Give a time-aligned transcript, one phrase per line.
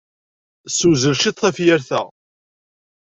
[0.71, 2.01] Ssewzel ciṭ tafyirt-a.